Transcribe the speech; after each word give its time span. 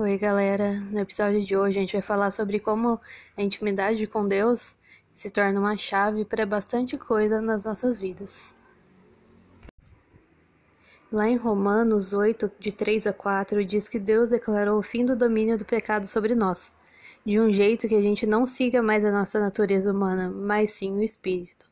Oi, 0.00 0.16
galera. 0.16 0.78
No 0.92 1.00
episódio 1.00 1.44
de 1.44 1.56
hoje 1.56 1.76
a 1.76 1.80
gente 1.80 1.94
vai 1.94 2.02
falar 2.02 2.30
sobre 2.30 2.60
como 2.60 3.00
a 3.36 3.42
intimidade 3.42 4.06
com 4.06 4.24
Deus 4.24 4.76
se 5.12 5.28
torna 5.28 5.58
uma 5.58 5.76
chave 5.76 6.24
para 6.24 6.46
bastante 6.46 6.96
coisa 6.96 7.40
nas 7.40 7.64
nossas 7.64 7.98
vidas. 7.98 8.54
Lá 11.10 11.28
em 11.28 11.34
Romanos 11.34 12.12
8, 12.12 12.48
de 12.60 12.70
3 12.70 13.08
a 13.08 13.12
4, 13.12 13.64
diz 13.64 13.88
que 13.88 13.98
Deus 13.98 14.30
declarou 14.30 14.78
o 14.78 14.84
fim 14.84 15.04
do 15.04 15.16
domínio 15.16 15.58
do 15.58 15.64
pecado 15.64 16.06
sobre 16.06 16.32
nós, 16.32 16.70
de 17.26 17.40
um 17.40 17.50
jeito 17.50 17.88
que 17.88 17.96
a 17.96 18.00
gente 18.00 18.24
não 18.24 18.46
siga 18.46 18.80
mais 18.80 19.04
a 19.04 19.10
nossa 19.10 19.40
natureza 19.40 19.90
humana, 19.90 20.30
mas 20.30 20.70
sim 20.70 20.92
o 20.92 21.02
espírito. 21.02 21.68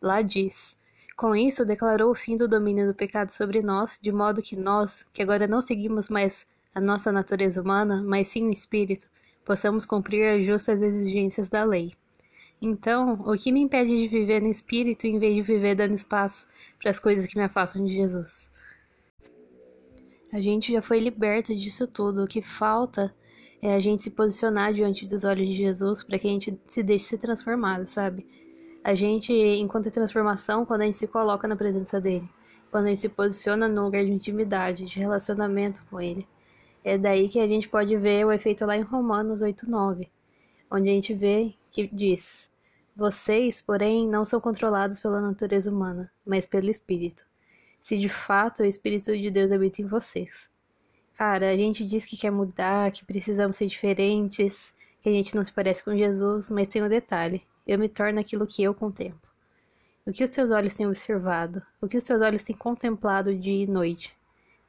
Lá 0.00 0.22
diz: 0.22 0.78
Com 1.14 1.36
isso 1.36 1.62
declarou 1.66 2.10
o 2.10 2.14
fim 2.14 2.36
do 2.36 2.48
domínio 2.48 2.86
do 2.86 2.94
pecado 2.94 3.28
sobre 3.28 3.60
nós, 3.60 3.98
de 4.00 4.10
modo 4.10 4.40
que 4.40 4.56
nós, 4.56 5.04
que 5.12 5.20
agora 5.20 5.46
não 5.46 5.60
seguimos 5.60 6.08
mais 6.08 6.46
a 6.74 6.80
nossa 6.80 7.10
natureza 7.10 7.60
humana, 7.60 8.02
mas 8.02 8.28
sim 8.28 8.48
o 8.48 8.52
espírito, 8.52 9.08
possamos 9.44 9.84
cumprir 9.84 10.26
as 10.26 10.44
justas 10.44 10.80
exigências 10.80 11.48
da 11.48 11.64
lei. 11.64 11.92
Então, 12.62 13.14
o 13.26 13.36
que 13.36 13.50
me 13.50 13.60
impede 13.60 13.96
de 13.96 14.06
viver 14.06 14.42
no 14.42 14.48
espírito 14.48 15.06
em 15.06 15.18
vez 15.18 15.34
de 15.34 15.42
viver 15.42 15.74
dando 15.74 15.94
espaço 15.94 16.46
para 16.78 16.90
as 16.90 17.00
coisas 17.00 17.26
que 17.26 17.36
me 17.36 17.44
afastam 17.44 17.84
de 17.84 17.94
Jesus? 17.94 18.50
A 20.32 20.40
gente 20.40 20.72
já 20.72 20.80
foi 20.80 21.00
liberta 21.00 21.54
disso 21.54 21.86
tudo. 21.88 22.22
O 22.22 22.28
que 22.28 22.40
falta 22.40 23.12
é 23.60 23.74
a 23.74 23.80
gente 23.80 24.02
se 24.02 24.10
posicionar 24.10 24.72
diante 24.72 25.08
dos 25.08 25.24
olhos 25.24 25.48
de 25.48 25.56
Jesus 25.56 26.02
para 26.02 26.18
que 26.18 26.28
a 26.28 26.30
gente 26.30 26.58
se 26.66 26.82
deixe 26.82 27.06
ser 27.06 27.18
transformado, 27.18 27.86
sabe? 27.86 28.26
A 28.84 28.94
gente 28.94 29.32
encontra 29.32 29.90
transformação 29.90 30.64
quando 30.64 30.82
a 30.82 30.84
gente 30.84 30.96
se 30.96 31.06
coloca 31.06 31.48
na 31.48 31.56
presença 31.56 32.00
dele, 32.00 32.28
quando 32.70 32.86
a 32.86 32.88
gente 32.90 33.00
se 33.00 33.08
posiciona 33.08 33.66
no 33.66 33.84
lugar 33.84 34.04
de 34.04 34.12
intimidade, 34.12 34.84
de 34.84 34.98
relacionamento 34.98 35.84
com 35.86 36.00
ele. 36.00 36.26
É 36.82 36.96
daí 36.96 37.28
que 37.28 37.38
a 37.38 37.46
gente 37.46 37.68
pode 37.68 37.94
ver 37.96 38.24
o 38.24 38.32
efeito 38.32 38.64
lá 38.64 38.74
em 38.76 38.80
Romanos 38.80 39.42
8:9, 39.42 40.08
onde 40.70 40.88
a 40.88 40.92
gente 40.92 41.12
vê 41.12 41.54
que 41.70 41.86
diz: 41.86 42.50
Vocês, 42.96 43.60
porém, 43.60 44.08
não 44.08 44.24
são 44.24 44.40
controlados 44.40 44.98
pela 44.98 45.20
natureza 45.20 45.70
humana, 45.70 46.10
mas 46.24 46.46
pelo 46.46 46.70
Espírito. 46.70 47.26
Se 47.82 47.98
de 47.98 48.08
fato 48.08 48.62
o 48.62 48.66
Espírito 48.66 49.16
de 49.16 49.30
Deus 49.30 49.52
habita 49.52 49.82
em 49.82 49.86
vocês. 49.86 50.48
Cara, 51.14 51.50
a 51.50 51.56
gente 51.56 51.84
diz 51.84 52.06
que 52.06 52.16
quer 52.16 52.30
mudar, 52.30 52.90
que 52.90 53.04
precisamos 53.04 53.56
ser 53.56 53.66
diferentes, 53.66 54.72
que 55.02 55.08
a 55.10 55.12
gente 55.12 55.36
não 55.36 55.44
se 55.44 55.52
parece 55.52 55.84
com 55.84 55.94
Jesus, 55.94 56.48
mas 56.48 56.68
tem 56.68 56.82
um 56.82 56.88
detalhe: 56.88 57.42
eu 57.66 57.78
me 57.78 57.90
torno 57.90 58.18
aquilo 58.18 58.46
que 58.46 58.62
eu 58.62 58.74
contemplo. 58.74 59.30
O 60.06 60.12
que 60.12 60.24
os 60.24 60.30
teus 60.30 60.50
olhos 60.50 60.72
têm 60.72 60.86
observado? 60.86 61.62
O 61.78 61.86
que 61.86 61.98
os 61.98 62.02
teus 62.02 62.22
olhos 62.22 62.42
têm 62.42 62.56
contemplado 62.56 63.34
dia 63.34 63.64
e 63.64 63.66
noite? 63.66 64.16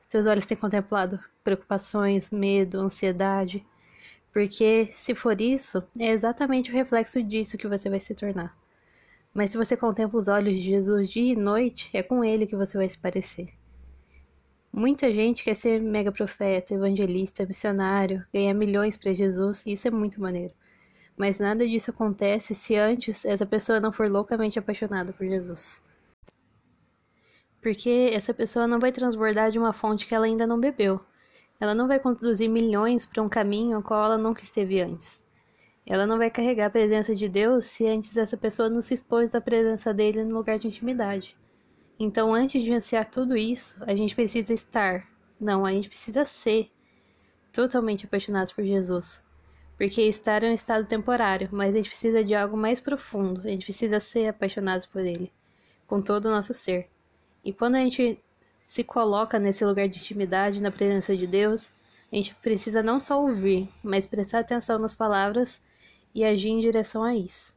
Os 0.02 0.08
teus 0.08 0.26
olhos 0.26 0.46
têm 0.46 0.58
contemplado 0.58 1.18
preocupações, 1.44 2.30
medo, 2.32 2.80
ansiedade. 2.80 3.66
Porque 4.32 4.88
se 4.94 5.14
for 5.14 5.40
isso, 5.40 5.84
é 6.00 6.12
exatamente 6.12 6.72
o 6.72 6.74
reflexo 6.74 7.22
disso 7.22 7.58
que 7.58 7.68
você 7.68 7.90
vai 7.90 8.00
se 8.00 8.16
tornar. 8.16 8.58
Mas 9.34 9.52
se 9.52 9.58
você 9.58 9.78
contempla 9.78 10.20
os 10.20 10.28
olhos 10.28 10.56
de 10.56 10.62
Jesus 10.62 11.10
dia 11.10 11.34
e 11.34 11.36
noite, 11.36 11.90
é 11.94 12.04
com 12.04 12.24
ele 12.24 12.48
que 12.48 12.56
você 12.56 12.78
vai 12.78 12.90
se 12.90 12.98
parecer. 12.98 13.54
Muita 14.74 15.12
gente 15.12 15.44
quer 15.44 15.56
ser 15.56 15.82
mega 15.82 16.12
profeta, 16.12 16.74
evangelista, 16.74 17.46
missionário, 17.46 18.26
ganhar 18.34 18.54
milhões 18.54 18.96
para 18.96 19.14
Jesus, 19.14 19.66
e 19.66 19.74
isso 19.74 19.88
é 19.88 19.92
muito 19.92 20.22
maneiro. 20.22 20.54
Mas 21.18 21.40
nada 21.40 21.68
disso 21.68 21.92
acontece 21.92 22.56
se 22.56 22.76
antes 22.76 23.26
essa 23.26 23.46
pessoa 23.46 23.82
não 23.82 23.92
for 23.92 24.10
loucamente 24.10 24.58
apaixonada 24.58 25.12
por 25.12 25.28
Jesus. 25.28 25.82
Porque 27.62 28.10
essa 28.14 28.34
pessoa 28.34 28.66
não 28.66 28.80
vai 28.80 28.92
transbordar 28.92 29.52
de 29.52 29.60
uma 29.60 29.74
fonte 29.74 30.08
que 30.08 30.16
ela 30.16 30.26
ainda 30.26 30.48
não 30.48 30.60
bebeu. 30.60 31.02
Ela 31.62 31.76
não 31.76 31.88
vai 31.88 32.00
conduzir 32.00 32.50
milhões 32.50 33.06
para 33.06 33.22
um 33.22 33.30
caminho 33.30 33.78
ao 33.78 33.84
qual 33.84 34.04
ela 34.04 34.18
nunca 34.18 34.42
esteve 34.42 34.82
antes. 34.82 35.24
Ela 35.86 36.08
não 36.08 36.18
vai 36.18 36.32
carregar 36.32 36.66
a 36.66 36.72
presença 36.72 37.14
de 37.14 37.30
Deus 37.30 37.66
se 37.66 37.86
antes 37.86 38.18
essa 38.18 38.36
pessoa 38.36 38.68
não 38.68 38.82
se 38.82 38.96
expôs 38.96 39.30
da 39.30 39.40
presença 39.40 39.94
dele 39.94 40.24
no 40.24 40.36
lugar 40.36 40.58
de 40.58 40.68
intimidade. 40.68 41.38
Então, 42.00 42.34
antes 42.34 42.64
de 42.64 42.74
ansiar 42.74 43.06
tudo 43.06 43.38
isso, 43.38 43.78
a 43.82 43.94
gente 43.94 44.16
precisa 44.16 44.52
estar, 44.52 45.08
não, 45.40 45.64
a 45.64 45.72
gente 45.72 45.88
precisa 45.88 46.26
ser 46.26 46.72
totalmente 47.54 48.08
apaixonados 48.08 48.52
por 48.52 48.64
Jesus. 48.64 49.24
Porque 49.78 50.02
estar 50.02 50.44
é 50.44 50.50
um 50.50 50.54
estado 50.56 50.88
temporário, 50.88 51.48
mas 51.52 51.76
a 51.76 51.78
gente 51.78 51.90
precisa 51.90 52.24
de 52.24 52.34
algo 52.34 52.58
mais 52.58 52.80
profundo, 52.80 53.42
a 53.42 53.50
gente 53.50 53.66
precisa 53.66 54.00
ser 54.00 54.30
apaixonados 54.30 54.88
por 54.88 55.02
Ele, 55.02 55.32
com 55.86 56.02
todo 56.02 56.26
o 56.26 56.32
nosso 56.32 56.56
ser. 56.56 56.90
E 57.46 57.54
quando 57.54 57.76
a 57.76 57.80
gente 57.80 58.20
se 58.72 58.86
coloca 58.86 59.38
nesse 59.38 59.66
lugar 59.66 59.90
de 59.90 59.98
intimidade, 59.98 60.64
na 60.64 60.72
presença 60.72 61.18
de 61.18 61.28
Deus, 61.28 61.70
a 62.10 62.16
gente 62.16 62.34
precisa 62.36 62.82
não 62.82 63.02
só 63.02 63.22
ouvir, 63.22 63.68
mas 63.84 64.08
prestar 64.08 64.40
atenção 64.40 64.80
nas 64.80 64.96
palavras 64.96 65.60
e 66.16 66.24
agir 66.24 66.52
em 66.52 66.62
direção 66.62 67.04
a 67.04 67.14
isso. 67.14 67.54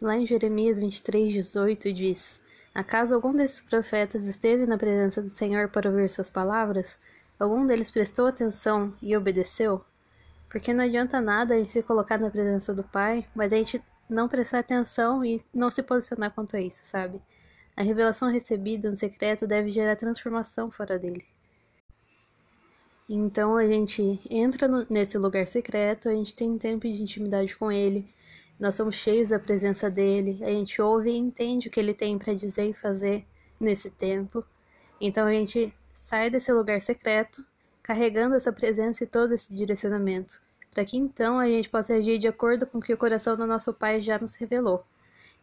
Lá 0.00 0.16
em 0.16 0.24
Jeremias 0.24 0.78
23, 0.78 1.34
18 1.34 1.92
diz: 1.92 2.40
Acaso 2.74 3.14
algum 3.14 3.34
desses 3.34 3.60
profetas 3.60 4.24
esteve 4.24 4.64
na 4.64 4.78
presença 4.78 5.20
do 5.20 5.28
Senhor 5.28 5.68
para 5.68 5.90
ouvir 5.90 6.08
suas 6.08 6.30
palavras? 6.30 6.96
Algum 7.38 7.66
deles 7.66 7.90
prestou 7.90 8.28
atenção 8.28 8.94
e 9.02 9.14
obedeceu? 9.14 9.84
Porque 10.48 10.72
não 10.72 10.82
adianta 10.82 11.20
nada 11.20 11.52
a 11.52 11.58
gente 11.58 11.72
se 11.72 11.82
colocar 11.82 12.18
na 12.18 12.30
presença 12.30 12.72
do 12.72 12.84
Pai, 12.84 13.28
mas 13.34 13.52
a 13.52 13.56
gente 13.56 13.84
não 14.08 14.28
prestar 14.28 14.60
atenção 14.60 15.22
e 15.22 15.44
não 15.52 15.68
se 15.68 15.82
posicionar 15.82 16.32
quanto 16.32 16.56
a 16.56 16.60
isso, 16.62 16.86
sabe? 16.86 17.20
A 17.76 17.82
revelação 17.82 18.32
recebida 18.32 18.90
no 18.90 18.96
secreto 18.96 19.46
deve 19.46 19.68
gerar 19.68 19.96
transformação 19.96 20.70
fora 20.70 20.98
dele. 20.98 21.26
Então 23.08 23.56
a 23.56 23.66
gente 23.66 24.18
entra 24.30 24.66
no, 24.66 24.86
nesse 24.88 25.18
lugar 25.18 25.46
secreto, 25.46 26.08
a 26.08 26.12
gente 26.12 26.34
tem 26.34 26.56
tempo 26.56 26.88
de 26.88 27.02
intimidade 27.02 27.54
com 27.54 27.70
ele, 27.70 28.08
nós 28.58 28.74
somos 28.74 28.94
cheios 28.94 29.28
da 29.28 29.38
presença 29.38 29.90
dele, 29.90 30.42
a 30.42 30.48
gente 30.48 30.80
ouve 30.80 31.10
e 31.10 31.16
entende 31.16 31.68
o 31.68 31.70
que 31.70 31.78
ele 31.78 31.92
tem 31.92 32.18
para 32.18 32.32
dizer 32.32 32.70
e 32.70 32.74
fazer 32.74 33.26
nesse 33.60 33.90
tempo. 33.90 34.42
Então 34.98 35.26
a 35.26 35.32
gente 35.32 35.72
sai 35.92 36.30
desse 36.30 36.50
lugar 36.50 36.80
secreto, 36.80 37.44
carregando 37.82 38.34
essa 38.34 38.50
presença 38.50 39.04
e 39.04 39.06
todo 39.06 39.34
esse 39.34 39.54
direcionamento, 39.54 40.40
para 40.72 40.84
que 40.84 40.96
então 40.96 41.38
a 41.38 41.46
gente 41.46 41.68
possa 41.68 41.94
agir 41.94 42.18
de 42.18 42.26
acordo 42.26 42.66
com 42.66 42.78
o 42.78 42.80
que 42.80 42.94
o 42.94 42.98
coração 42.98 43.36
do 43.36 43.46
nosso 43.46 43.72
Pai 43.74 44.00
já 44.00 44.18
nos 44.18 44.34
revelou. 44.34 44.82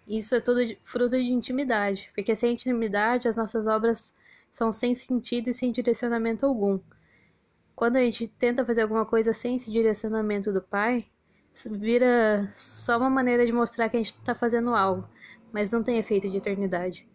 Isso 0.07 0.35
é 0.35 0.41
tudo 0.41 0.59
fruto 0.83 1.17
de 1.17 1.31
intimidade, 1.31 2.11
porque 2.13 2.35
sem 2.35 2.53
intimidade 2.53 3.27
as 3.27 3.37
nossas 3.37 3.65
obras 3.67 4.13
são 4.51 4.71
sem 4.71 4.93
sentido 4.93 5.49
e 5.49 5.53
sem 5.53 5.71
direcionamento 5.71 6.45
algum. 6.45 6.79
Quando 7.75 7.95
a 7.95 8.01
gente 8.01 8.27
tenta 8.27 8.65
fazer 8.65 8.81
alguma 8.81 9.05
coisa 9.05 9.33
sem 9.33 9.55
esse 9.55 9.71
direcionamento 9.71 10.51
do 10.51 10.61
Pai, 10.61 11.07
vira 11.71 12.47
só 12.51 12.97
uma 12.97 13.09
maneira 13.09 13.45
de 13.45 13.51
mostrar 13.51 13.89
que 13.89 13.97
a 13.97 13.99
gente 13.99 14.13
está 14.13 14.35
fazendo 14.35 14.75
algo, 14.75 15.07
mas 15.51 15.71
não 15.71 15.81
tem 15.81 15.97
efeito 15.97 16.29
de 16.29 16.37
eternidade. 16.37 17.07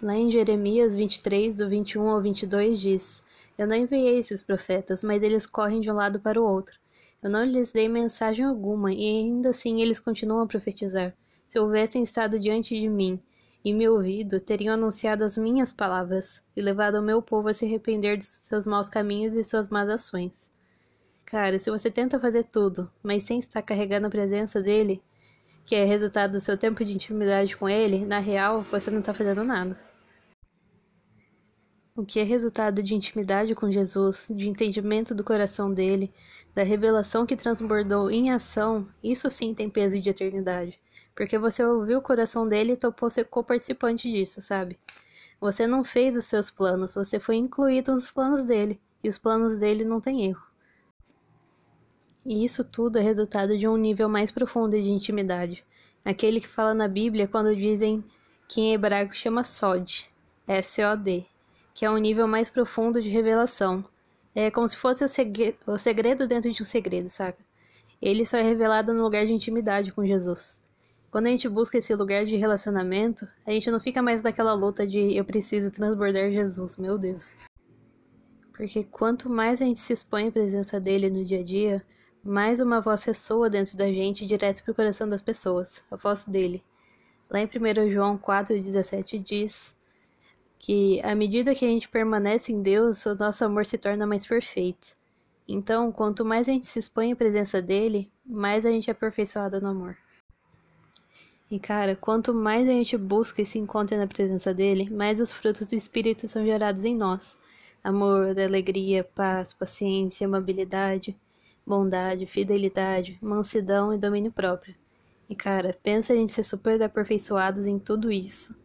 Lá 0.00 0.14
em 0.14 0.30
Jeremias 0.30 0.94
23, 0.94 1.56
do 1.56 1.68
21 1.68 2.08
ao 2.08 2.20
22, 2.20 2.80
diz: 2.80 3.22
Eu 3.56 3.66
não 3.68 3.76
enviei 3.76 4.18
esses 4.18 4.42
profetas, 4.42 5.04
mas 5.04 5.22
eles 5.22 5.46
correm 5.46 5.80
de 5.80 5.90
um 5.90 5.94
lado 5.94 6.20
para 6.20 6.40
o 6.40 6.44
outro. 6.44 6.81
Eu 7.22 7.30
não 7.30 7.44
lhes 7.44 7.72
dei 7.72 7.88
mensagem 7.88 8.44
alguma, 8.44 8.92
e 8.92 9.06
ainda 9.06 9.50
assim 9.50 9.80
eles 9.80 10.00
continuam 10.00 10.40
a 10.42 10.46
profetizar. 10.46 11.14
Se 11.46 11.58
houvessem 11.58 12.02
estado 12.02 12.40
diante 12.40 12.74
de 12.74 12.88
mim 12.88 13.22
e 13.64 13.72
me 13.72 13.88
ouvido, 13.88 14.40
teriam 14.40 14.74
anunciado 14.74 15.22
as 15.22 15.38
minhas 15.38 15.72
palavras 15.72 16.42
e 16.56 16.60
levado 16.60 16.96
o 16.96 17.02
meu 17.02 17.22
povo 17.22 17.48
a 17.48 17.54
se 17.54 17.64
arrepender 17.64 18.16
dos 18.16 18.26
seus 18.26 18.66
maus 18.66 18.88
caminhos 18.88 19.34
e 19.34 19.44
suas 19.44 19.68
más 19.68 19.88
ações. 19.88 20.50
Cara, 21.24 21.58
se 21.58 21.70
você 21.70 21.90
tenta 21.90 22.18
fazer 22.18 22.44
tudo, 22.44 22.90
mas 23.02 23.22
sem 23.22 23.38
estar 23.38 23.62
carregando 23.62 24.08
a 24.08 24.10
presença 24.10 24.60
dele, 24.60 25.00
que 25.64 25.76
é 25.76 25.84
resultado 25.84 26.32
do 26.32 26.40
seu 26.40 26.58
tempo 26.58 26.84
de 26.84 26.92
intimidade 26.92 27.56
com 27.56 27.68
ele, 27.68 28.04
na 28.04 28.18
real, 28.18 28.62
você 28.62 28.90
não 28.90 28.98
está 28.98 29.14
fazendo 29.14 29.44
nada. 29.44 29.91
O 31.94 32.06
que 32.06 32.18
é 32.18 32.22
resultado 32.22 32.82
de 32.82 32.94
intimidade 32.94 33.54
com 33.54 33.70
Jesus, 33.70 34.26
de 34.30 34.48
entendimento 34.48 35.14
do 35.14 35.22
coração 35.22 35.70
dele, 35.70 36.10
da 36.54 36.62
revelação 36.62 37.26
que 37.26 37.36
transbordou 37.36 38.10
em 38.10 38.30
ação, 38.30 38.88
isso 39.04 39.28
sim 39.28 39.52
tem 39.52 39.68
peso 39.68 40.00
de 40.00 40.08
eternidade. 40.08 40.80
Porque 41.14 41.36
você 41.36 41.62
ouviu 41.62 41.98
o 41.98 42.02
coração 42.02 42.46
dele 42.46 42.72
e 42.72 42.76
topou 42.78 43.10
ser 43.10 43.26
co-participante 43.26 44.10
disso, 44.10 44.40
sabe? 44.40 44.78
Você 45.38 45.66
não 45.66 45.84
fez 45.84 46.16
os 46.16 46.24
seus 46.24 46.50
planos, 46.50 46.94
você 46.94 47.20
foi 47.20 47.36
incluído 47.36 47.92
nos 47.92 48.10
planos 48.10 48.42
dele. 48.42 48.80
E 49.04 49.08
os 49.10 49.18
planos 49.18 49.58
dele 49.58 49.84
não 49.84 50.00
têm 50.00 50.24
erro. 50.28 50.46
E 52.24 52.42
isso 52.42 52.64
tudo 52.64 52.98
é 52.98 53.02
resultado 53.02 53.58
de 53.58 53.68
um 53.68 53.76
nível 53.76 54.08
mais 54.08 54.30
profundo 54.30 54.80
de 54.80 54.88
intimidade. 54.88 55.62
Aquele 56.02 56.40
que 56.40 56.48
fala 56.48 56.72
na 56.72 56.88
Bíblia 56.88 57.28
quando 57.28 57.54
dizem 57.54 58.02
que 58.48 58.62
em 58.62 58.72
hebraico 58.72 59.14
chama 59.14 59.44
Sod, 59.44 60.10
S-O-D, 60.46 61.26
que 61.74 61.84
é 61.84 61.90
um 61.90 61.98
nível 61.98 62.26
mais 62.28 62.50
profundo 62.50 63.00
de 63.00 63.08
revelação, 63.08 63.84
é 64.34 64.50
como 64.50 64.68
se 64.68 64.76
fosse 64.76 65.04
o, 65.04 65.08
segredo, 65.08 65.58
o 65.66 65.78
segredo 65.78 66.26
dentro 66.26 66.50
de 66.50 66.62
um 66.62 66.64
segredo, 66.64 67.08
saca? 67.08 67.38
Ele 68.00 68.24
só 68.24 68.36
é 68.36 68.42
revelado 68.42 68.92
no 68.92 69.02
lugar 69.02 69.26
de 69.26 69.32
intimidade 69.32 69.92
com 69.92 70.04
Jesus. 70.04 70.60
Quando 71.10 71.26
a 71.26 71.30
gente 71.30 71.48
busca 71.48 71.76
esse 71.76 71.94
lugar 71.94 72.24
de 72.24 72.36
relacionamento, 72.36 73.28
a 73.46 73.50
gente 73.50 73.70
não 73.70 73.78
fica 73.78 74.00
mais 74.00 74.22
naquela 74.22 74.54
luta 74.54 74.86
de 74.86 75.14
eu 75.14 75.24
preciso 75.24 75.70
transbordar 75.70 76.30
Jesus, 76.30 76.78
meu 76.78 76.96
Deus. 76.96 77.36
Porque 78.52 78.84
quanto 78.84 79.28
mais 79.28 79.60
a 79.60 79.64
gente 79.66 79.78
se 79.78 79.92
expõe 79.92 80.28
à 80.28 80.32
presença 80.32 80.80
dele 80.80 81.10
no 81.10 81.24
dia 81.24 81.40
a 81.40 81.44
dia, 81.44 81.84
mais 82.24 82.60
uma 82.60 82.80
voz 82.80 83.04
ressoa 83.04 83.50
dentro 83.50 83.76
da 83.76 83.86
gente 83.88 84.26
direto 84.26 84.62
para 84.62 84.72
o 84.72 84.74
coração 84.74 85.08
das 85.08 85.20
pessoas, 85.20 85.82
a 85.90 85.96
voz 85.96 86.24
dele. 86.24 86.64
Lá 87.28 87.40
em 87.40 87.46
1 87.46 87.90
João 87.90 88.16
4,17 88.16 89.22
diz 89.22 89.76
que 90.62 91.00
à 91.02 91.12
medida 91.12 91.56
que 91.56 91.64
a 91.64 91.68
gente 91.68 91.88
permanece 91.88 92.52
em 92.52 92.62
Deus, 92.62 93.04
o 93.04 93.16
nosso 93.16 93.44
amor 93.44 93.66
se 93.66 93.76
torna 93.76 94.06
mais 94.06 94.24
perfeito. 94.24 94.96
Então, 95.46 95.90
quanto 95.90 96.24
mais 96.24 96.48
a 96.48 96.52
gente 96.52 96.68
se 96.68 96.78
expõe 96.78 97.10
à 97.12 97.16
presença 97.16 97.60
dele, 97.60 98.08
mais 98.24 98.64
a 98.64 98.70
gente 98.70 98.88
é 98.88 98.92
aperfeiçoado 98.92 99.60
no 99.60 99.68
amor. 99.68 99.96
E 101.50 101.58
cara, 101.58 101.96
quanto 101.96 102.32
mais 102.32 102.68
a 102.68 102.70
gente 102.70 102.96
busca 102.96 103.42
e 103.42 103.44
se 103.44 103.58
encontra 103.58 103.98
na 103.98 104.06
presença 104.06 104.54
dele, 104.54 104.88
mais 104.88 105.18
os 105.18 105.32
frutos 105.32 105.66
do 105.66 105.74
Espírito 105.74 106.28
são 106.28 106.46
gerados 106.46 106.84
em 106.84 106.96
nós: 106.96 107.36
amor, 107.82 108.38
alegria, 108.38 109.02
paz, 109.02 109.52
paciência, 109.52 110.28
amabilidade, 110.28 111.18
bondade, 111.66 112.24
fidelidade, 112.24 113.18
mansidão 113.20 113.92
e 113.92 113.98
domínio 113.98 114.30
próprio. 114.30 114.76
E 115.28 115.34
cara, 115.34 115.76
pensa 115.82 116.12
a 116.12 116.16
gente 116.16 116.30
ser 116.30 116.44
super 116.44 116.80
aperfeiçoados 116.80 117.66
em 117.66 117.80
tudo 117.80 118.12
isso 118.12 118.61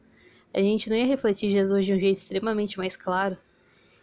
a 0.53 0.59
gente 0.59 0.89
não 0.89 0.97
ia 0.97 1.05
refletir 1.05 1.49
Jesus 1.51 1.85
de 1.85 1.93
um 1.93 1.99
jeito 1.99 2.17
extremamente 2.17 2.77
mais 2.77 2.95
claro? 2.95 3.37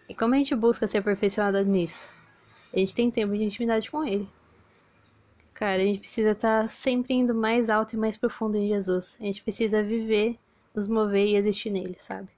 E 0.08 0.14
como 0.14 0.34
a 0.34 0.38
gente 0.38 0.54
busca 0.54 0.86
ser 0.86 0.98
aperfeiçoada 0.98 1.62
nisso? 1.64 2.10
A 2.72 2.78
gente 2.78 2.94
tem 2.94 3.10
tempo 3.10 3.34
de 3.34 3.44
intimidade 3.44 3.90
com 3.90 4.04
Ele. 4.04 4.28
Cara, 5.54 5.80
a 5.80 5.84
gente 5.84 6.00
precisa 6.00 6.32
estar 6.32 6.62
tá 6.62 6.68
sempre 6.68 7.14
indo 7.14 7.34
mais 7.34 7.70
alto 7.70 7.94
e 7.94 7.96
mais 7.96 8.16
profundo 8.16 8.56
em 8.56 8.68
Jesus. 8.68 9.16
A 9.20 9.24
gente 9.24 9.42
precisa 9.42 9.82
viver, 9.82 10.38
nos 10.74 10.88
mover 10.88 11.26
e 11.26 11.36
existir 11.36 11.70
nele, 11.70 11.96
sabe? 11.98 12.28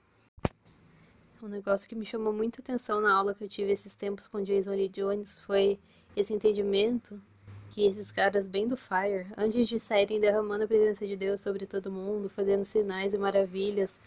Um 1.41 1.47
negócio 1.47 1.89
que 1.89 1.95
me 1.95 2.05
chamou 2.05 2.31
muita 2.31 2.61
atenção 2.61 3.01
na 3.01 3.13
aula 3.13 3.33
que 3.33 3.43
eu 3.43 3.49
tive 3.49 3.71
esses 3.71 3.95
tempos 3.95 4.27
com 4.27 4.43
Jason 4.43 4.71
Lee 4.71 4.89
Jones 4.89 5.39
foi 5.39 5.79
esse 6.15 6.33
entendimento 6.33 7.19
que 7.77 7.85
esses 7.85 8.11
caras 8.11 8.47
bem 8.47 8.65
do 8.65 8.75
Fire, 8.75 9.27
antes 9.37 9.67
de 9.67 9.79
saírem 9.79 10.19
derramando 10.19 10.63
a 10.63 10.67
presença 10.67 11.05
de 11.05 11.15
Deus 11.15 11.41
sobre 11.41 11.67
todo 11.67 11.91
mundo, 11.91 12.27
fazendo 12.27 12.65
sinais 12.65 13.13
e 13.13 13.19
maravilhas, 13.19 14.01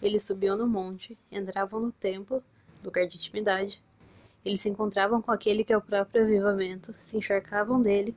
eles 0.00 0.22
subiam 0.22 0.56
no 0.56 0.64
monte, 0.64 1.18
entravam 1.28 1.80
no 1.80 1.90
templo, 1.90 2.40
lugar 2.84 3.08
de 3.08 3.16
intimidade. 3.16 3.82
Eles 4.44 4.60
se 4.60 4.68
encontravam 4.68 5.20
com 5.20 5.32
aquele 5.32 5.64
que 5.64 5.72
é 5.72 5.76
o 5.76 5.80
próprio 5.80 6.22
avivamento, 6.22 6.92
se 6.92 7.16
encharcavam 7.16 7.80
dele. 7.80 8.14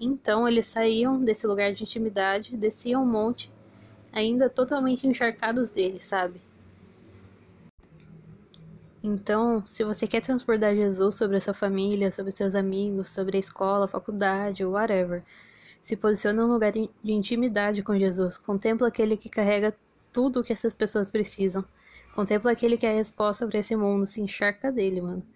Então 0.00 0.46
eles 0.46 0.66
saíam 0.66 1.20
desse 1.20 1.44
lugar 1.44 1.72
de 1.72 1.82
intimidade, 1.82 2.56
desciam 2.56 3.02
o 3.02 3.06
monte, 3.06 3.52
ainda 4.12 4.48
totalmente 4.48 5.08
encharcados 5.08 5.70
dele, 5.70 5.98
sabe? 5.98 6.40
Então, 9.04 9.66
se 9.66 9.82
você 9.82 10.06
quer 10.06 10.20
transbordar 10.20 10.76
Jesus 10.76 11.16
sobre 11.16 11.36
a 11.36 11.40
sua 11.40 11.54
família, 11.54 12.12
sobre 12.12 12.30
seus 12.30 12.54
amigos, 12.54 13.08
sobre 13.08 13.36
a 13.36 13.40
escola, 13.40 13.86
a 13.86 13.88
faculdade 13.88 14.64
whatever, 14.64 15.24
se 15.82 15.96
posiciona 15.96 16.42
num 16.46 16.52
lugar 16.52 16.70
de 16.70 16.88
intimidade 17.04 17.82
com 17.82 17.98
Jesus. 17.98 18.38
Contempla 18.38 18.86
aquele 18.86 19.16
que 19.16 19.28
carrega 19.28 19.76
tudo 20.12 20.38
o 20.40 20.44
que 20.44 20.52
essas 20.52 20.72
pessoas 20.72 21.10
precisam. 21.10 21.64
Contempla 22.14 22.52
aquele 22.52 22.76
que 22.76 22.86
é 22.86 22.92
a 22.92 22.94
resposta 22.94 23.44
para 23.46 23.58
esse 23.58 23.74
mundo. 23.74 24.06
Se 24.06 24.20
encharca 24.20 24.70
dele, 24.70 25.00
mano. 25.00 25.26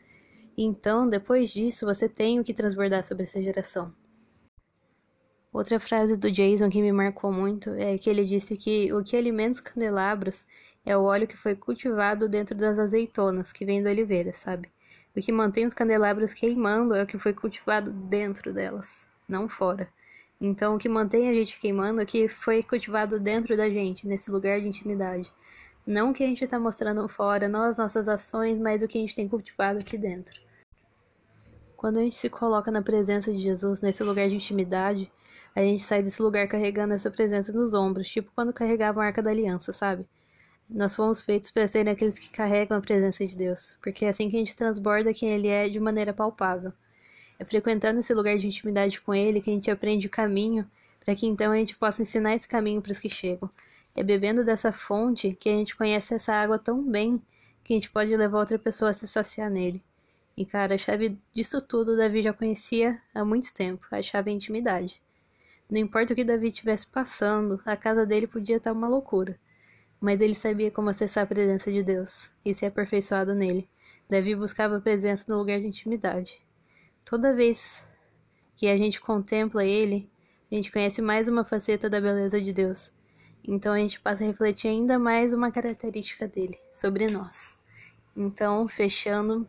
Então, 0.56 1.08
depois 1.08 1.50
disso, 1.50 1.84
você 1.84 2.08
tem 2.08 2.38
o 2.38 2.44
que 2.44 2.54
transbordar 2.54 3.04
sobre 3.04 3.24
essa 3.24 3.42
geração. 3.42 3.92
Outra 5.52 5.80
frase 5.80 6.16
do 6.16 6.30
Jason 6.30 6.68
que 6.68 6.82
me 6.82 6.92
marcou 6.92 7.32
muito 7.32 7.70
é 7.70 7.98
que 7.98 8.10
ele 8.10 8.24
disse 8.24 8.56
que 8.56 8.92
o 8.92 9.02
que 9.02 9.16
alimenta 9.16 9.52
os 9.52 9.60
candelabros 9.60 10.46
é 10.86 10.96
o 10.96 11.02
óleo 11.02 11.26
que 11.26 11.36
foi 11.36 11.56
cultivado 11.56 12.28
dentro 12.28 12.54
das 12.54 12.78
azeitonas 12.78 13.52
que 13.52 13.64
vem 13.64 13.82
da 13.82 13.90
oliveira, 13.90 14.32
sabe? 14.32 14.70
O 15.16 15.20
que 15.20 15.32
mantém 15.32 15.66
os 15.66 15.74
candelabros 15.74 16.32
queimando 16.32 16.94
é 16.94 17.02
o 17.02 17.06
que 17.06 17.18
foi 17.18 17.34
cultivado 17.34 17.92
dentro 17.92 18.52
delas, 18.52 19.04
não 19.28 19.48
fora. 19.48 19.88
Então, 20.40 20.76
o 20.76 20.78
que 20.78 20.88
mantém 20.88 21.28
a 21.28 21.34
gente 21.34 21.58
queimando 21.58 22.00
é 22.00 22.04
o 22.04 22.06
que 22.06 22.28
foi 22.28 22.62
cultivado 22.62 23.18
dentro 23.18 23.56
da 23.56 23.68
gente, 23.68 24.06
nesse 24.06 24.30
lugar 24.30 24.60
de 24.60 24.68
intimidade. 24.68 25.32
Não 25.84 26.10
o 26.10 26.12
que 26.12 26.22
a 26.22 26.26
gente 26.26 26.44
está 26.44 26.60
mostrando 26.60 27.08
fora, 27.08 27.48
não 27.48 27.62
as 27.62 27.76
nossas 27.76 28.08
ações, 28.08 28.58
mas 28.60 28.80
o 28.82 28.86
que 28.86 28.98
a 28.98 29.00
gente 29.00 29.16
tem 29.16 29.28
cultivado 29.28 29.80
aqui 29.80 29.98
dentro. 29.98 30.40
Quando 31.76 31.98
a 31.98 32.02
gente 32.02 32.16
se 32.16 32.30
coloca 32.30 32.70
na 32.70 32.82
presença 32.82 33.32
de 33.32 33.40
Jesus, 33.40 33.80
nesse 33.80 34.04
lugar 34.04 34.28
de 34.28 34.36
intimidade, 34.36 35.10
a 35.54 35.60
gente 35.60 35.82
sai 35.82 36.02
desse 36.02 36.22
lugar 36.22 36.46
carregando 36.46 36.94
essa 36.94 37.10
presença 37.10 37.52
nos 37.52 37.74
ombros, 37.74 38.08
tipo 38.08 38.30
quando 38.34 38.52
carregava 38.52 39.02
a 39.02 39.06
arca 39.06 39.22
da 39.22 39.30
aliança, 39.30 39.72
sabe? 39.72 40.06
Nós 40.68 40.96
fomos 40.96 41.20
feitos 41.20 41.48
para 41.52 41.68
serem 41.68 41.92
aqueles 41.92 42.18
que 42.18 42.28
carregam 42.28 42.76
a 42.76 42.80
presença 42.80 43.24
de 43.24 43.36
Deus, 43.36 43.76
porque 43.80 44.04
é 44.04 44.08
assim 44.08 44.28
que 44.28 44.34
a 44.34 44.38
gente 44.40 44.56
transborda 44.56 45.14
quem 45.14 45.30
Ele 45.30 45.46
é 45.46 45.68
de 45.68 45.78
maneira 45.78 46.12
palpável. 46.12 46.72
É 47.38 47.44
frequentando 47.44 48.00
esse 48.00 48.12
lugar 48.12 48.36
de 48.36 48.48
intimidade 48.48 49.00
com 49.00 49.14
Ele 49.14 49.40
que 49.40 49.48
a 49.48 49.52
gente 49.52 49.70
aprende 49.70 50.08
o 50.08 50.10
caminho, 50.10 50.68
para 51.04 51.14
que 51.14 51.24
então 51.24 51.52
a 51.52 51.56
gente 51.56 51.76
possa 51.76 52.02
ensinar 52.02 52.34
esse 52.34 52.48
caminho 52.48 52.82
para 52.82 52.90
os 52.90 52.98
que 52.98 53.08
chegam. 53.08 53.48
É 53.94 54.02
bebendo 54.02 54.44
dessa 54.44 54.72
fonte 54.72 55.32
que 55.34 55.48
a 55.48 55.52
gente 55.52 55.76
conhece 55.76 56.14
essa 56.14 56.34
água 56.34 56.58
tão 56.58 56.82
bem 56.82 57.22
que 57.62 57.72
a 57.72 57.76
gente 57.76 57.88
pode 57.88 58.14
levar 58.16 58.38
outra 58.40 58.58
pessoa 58.58 58.90
a 58.90 58.94
se 58.94 59.06
saciar 59.06 59.48
nele. 59.48 59.80
E 60.36 60.44
cara, 60.44 60.74
a 60.74 60.78
chave 60.78 61.16
disso 61.32 61.60
tudo 61.60 61.96
Davi 61.96 62.22
já 62.22 62.32
conhecia 62.32 63.00
há 63.14 63.24
muito 63.24 63.54
tempo, 63.54 63.86
a 63.92 64.02
chave 64.02 64.30
é 64.30 64.32
a 64.32 64.36
intimidade. 64.36 65.00
Não 65.70 65.78
importa 65.78 66.12
o 66.12 66.16
que 66.16 66.24
Davi 66.24 66.48
estivesse 66.48 66.88
passando, 66.88 67.60
a 67.64 67.76
casa 67.76 68.04
dele 68.04 68.26
podia 68.26 68.56
estar 68.56 68.72
uma 68.72 68.88
loucura 68.88 69.38
mas 70.00 70.20
ele 70.20 70.34
sabia 70.34 70.70
como 70.70 70.90
acessar 70.90 71.24
a 71.24 71.26
presença 71.26 71.70
de 71.70 71.82
Deus 71.82 72.30
e 72.44 72.52
ser 72.52 72.66
aperfeiçoado 72.66 73.34
nele. 73.34 73.68
Davi 74.08 74.34
buscava 74.34 74.76
a 74.76 74.80
presença 74.80 75.24
no 75.28 75.38
lugar 75.38 75.60
de 75.60 75.66
intimidade. 75.66 76.38
Toda 77.04 77.34
vez 77.34 77.84
que 78.54 78.68
a 78.68 78.76
gente 78.76 79.00
contempla 79.00 79.64
ele, 79.64 80.10
a 80.50 80.54
gente 80.54 80.70
conhece 80.70 81.02
mais 81.02 81.28
uma 81.28 81.44
faceta 81.44 81.90
da 81.90 82.00
beleza 82.00 82.40
de 82.40 82.52
Deus. 82.52 82.92
Então 83.46 83.72
a 83.72 83.78
gente 83.78 84.00
passa 84.00 84.24
a 84.24 84.26
refletir 84.26 84.68
ainda 84.68 84.98
mais 84.98 85.32
uma 85.32 85.50
característica 85.50 86.26
dele 86.26 86.56
sobre 86.72 87.06
nós. 87.08 87.58
Então, 88.16 88.66
fechando, 88.66 89.48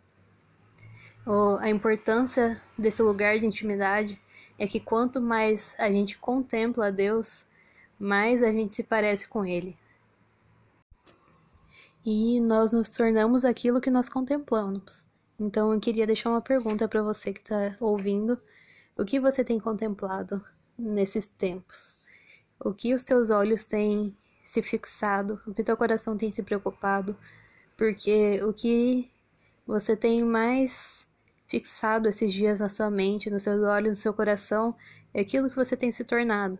a 1.59 1.69
importância 1.69 2.61
desse 2.77 3.01
lugar 3.01 3.39
de 3.39 3.45
intimidade 3.45 4.19
é 4.57 4.65
que 4.67 4.79
quanto 4.79 5.21
mais 5.21 5.73
a 5.77 5.89
gente 5.89 6.17
contempla 6.17 6.91
Deus, 6.91 7.45
mais 7.99 8.41
a 8.41 8.51
gente 8.51 8.73
se 8.73 8.83
parece 8.83 9.27
com 9.27 9.45
Ele, 9.45 9.77
e 12.09 12.39
nós 12.39 12.71
nos 12.71 12.87
tornamos 12.87 13.43
aquilo 13.43 13.81
que 13.81 13.91
nós 13.91 14.07
contemplamos. 14.07 15.05
Então 15.37 15.73
eu 15.73 15.79
queria 15.81 16.07
deixar 16.07 16.29
uma 16.29 16.39
pergunta 16.39 16.87
para 16.87 17.03
você 17.03 17.33
que 17.33 17.41
está 17.41 17.75
ouvindo: 17.81 18.39
o 18.97 19.03
que 19.03 19.19
você 19.19 19.43
tem 19.43 19.59
contemplado 19.59 20.41
nesses 20.79 21.27
tempos? 21.27 21.99
O 22.57 22.73
que 22.73 22.93
os 22.93 23.03
teus 23.03 23.29
olhos 23.29 23.65
têm 23.65 24.15
se 24.41 24.61
fixado? 24.61 25.41
O 25.45 25.53
que 25.53 25.65
teu 25.65 25.75
coração 25.75 26.15
tem 26.15 26.31
se 26.31 26.41
preocupado? 26.41 27.13
Porque 27.75 28.41
o 28.41 28.53
que 28.53 29.11
você 29.65 29.93
tem 29.93 30.23
mais 30.23 31.05
fixado 31.49 32.07
esses 32.07 32.31
dias 32.31 32.61
na 32.61 32.69
sua 32.69 32.89
mente, 32.89 33.29
nos 33.29 33.43
seus 33.43 33.61
olhos, 33.61 33.89
no 33.89 33.95
seu 33.97 34.13
coração, 34.13 34.73
é 35.13 35.19
aquilo 35.19 35.49
que 35.49 35.57
você 35.57 35.75
tem 35.75 35.91
se 35.91 36.05
tornado. 36.05 36.57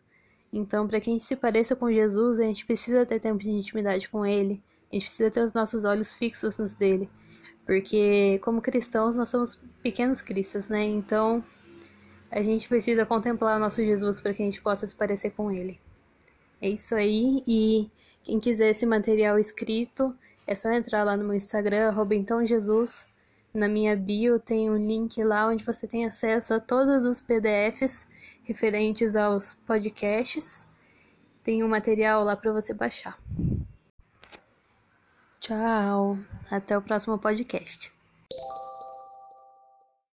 Então, 0.52 0.86
para 0.90 1.00
que 1.00 1.10
a 1.10 1.14
gente 1.14 1.24
se 1.24 1.38
pareça 1.38 1.74
com 1.74 1.90
Jesus, 1.90 2.38
a 2.38 2.44
gente 2.44 2.66
precisa 2.66 3.06
ter 3.06 3.22
tempo 3.22 3.40
de 3.40 3.50
intimidade 3.50 4.10
com 4.10 4.26
Ele, 4.26 4.62
a 4.92 4.96
gente 4.96 5.06
precisa 5.06 5.32
ter 5.32 5.42
os 5.42 5.54
nossos 5.54 5.84
olhos 5.84 6.14
fixos 6.14 6.58
nos 6.58 6.74
dele. 6.74 7.10
Porque, 7.66 8.40
como 8.44 8.62
cristãos, 8.62 9.16
nós 9.16 9.30
somos 9.30 9.60
pequenos 9.84 10.22
cristos, 10.22 10.70
né? 10.70 10.86
Então, 10.86 11.44
a 12.32 12.42
gente 12.42 12.68
precisa 12.68 13.06
contemplar 13.06 13.58
o 13.58 13.60
nosso 13.60 13.84
Jesus 13.84 14.22
para 14.22 14.34
que 14.34 14.42
a 14.42 14.46
gente 14.46 14.62
possa 14.62 14.88
se 14.88 14.96
parecer 14.96 15.32
com 15.32 15.52
ele. 15.52 15.80
É 16.62 16.70
isso 16.70 16.96
aí. 16.96 17.44
E 17.46 17.92
quem 18.24 18.40
quiser 18.40 18.70
esse 18.70 18.86
material 18.86 19.38
escrito, 19.38 20.16
é 20.46 20.56
só 20.56 20.72
entrar 20.72 21.04
lá 21.04 21.18
no 21.18 21.26
meu 21.26 21.34
Instagram, 21.34 21.94
Jesus. 22.46 23.08
Na 23.54 23.68
minha 23.68 23.96
bio 23.96 24.40
tem 24.40 24.70
um 24.70 24.78
link 24.78 25.22
lá 25.24 25.48
onde 25.48 25.64
você 25.64 25.88
tem 25.88 26.06
acesso 26.06 26.54
a 26.54 26.60
todos 26.60 27.04
os 27.06 27.20
PDFs 27.20 28.08
referentes 28.44 29.16
aos 29.16 29.56
podcasts. 29.56 30.68
Tem 31.44 31.64
um 31.64 31.68
material 31.68 32.24
lá 32.24 32.36
para 32.36 32.52
você 32.52 32.74
baixar. 32.74 33.18
Tchau. 35.40 36.18
Até 36.50 36.78
o 36.78 36.82
próximo 36.82 37.18
podcast. 37.18 37.92